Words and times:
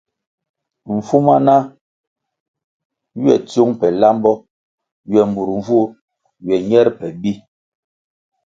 Mfuma 0.95 1.35
na 1.45 1.55
ywe 3.23 3.33
tsiung 3.47 3.73
pe 3.79 3.87
lambo 4.01 4.31
ywe 5.11 5.21
mur 5.33 5.49
mvur 5.59 5.87
ywe 6.43 6.55
ñer 6.69 6.87
pe 6.97 7.07
bi. 7.21 7.33